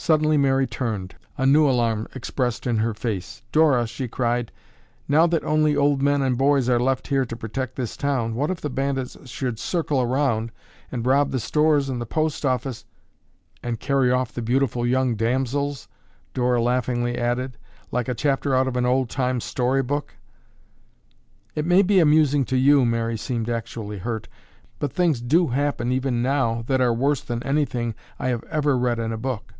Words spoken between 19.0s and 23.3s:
time story book." "It may be amusing to you," Mary